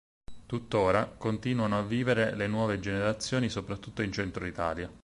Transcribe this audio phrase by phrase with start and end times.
[0.47, 4.91] Tuttora continuano a vivere le nuove generazioni soprattutto in centro Italia.